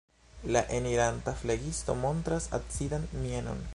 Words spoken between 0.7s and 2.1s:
eniranta flegisto